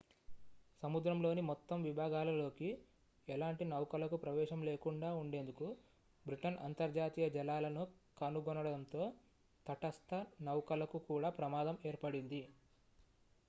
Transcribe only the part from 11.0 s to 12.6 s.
కూడా ప్రమాదం ఏర్పడింది